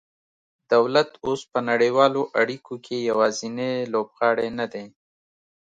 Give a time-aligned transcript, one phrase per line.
[0.73, 4.85] دولت اوس په نړیوالو اړیکو کې یوازینی لوبغاړی نه دی